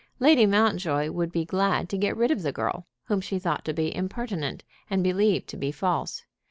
[0.19, 3.71] Lady Mountjoy would be glad to get rid of the girl, whom she thought to
[3.71, 6.23] be impertinent and believed to be false.